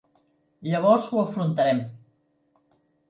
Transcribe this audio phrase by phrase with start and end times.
[0.69, 1.85] Llavors ho afrontarem.